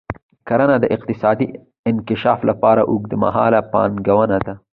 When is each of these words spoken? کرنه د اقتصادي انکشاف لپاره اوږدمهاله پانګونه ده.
کرنه 0.47 0.75
د 0.79 0.85
اقتصادي 0.95 1.47
انکشاف 1.89 2.39
لپاره 2.49 2.81
اوږدمهاله 2.91 3.59
پانګونه 3.73 4.37
ده. 4.45 4.53